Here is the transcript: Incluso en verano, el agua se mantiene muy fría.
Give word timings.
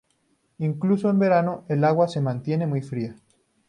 Incluso 0.57 1.11
en 1.11 1.19
verano, 1.19 1.63
el 1.69 1.83
agua 1.83 2.07
se 2.07 2.21
mantiene 2.21 2.65
muy 2.65 2.81
fría. 2.81 3.15